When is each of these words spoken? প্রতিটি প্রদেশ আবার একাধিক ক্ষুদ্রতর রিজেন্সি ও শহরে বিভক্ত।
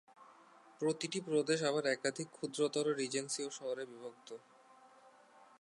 প্রতিটি 0.81 1.19
প্রদেশ 1.21 1.59
আবার 1.63 1.83
একাধিক 1.87 2.27
ক্ষুদ্রতর 2.31 2.85
রিজেন্সি 2.97 3.41
ও 3.43 3.49
শহরে 3.49 3.83
বিভক্ত। 3.85 4.29